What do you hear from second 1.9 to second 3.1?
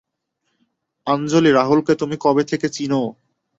তুমি কবে থেকে চিনো?